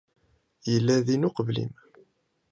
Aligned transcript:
Yella 0.71 0.95
din 1.05 1.27
uqbel-im. 1.27 1.71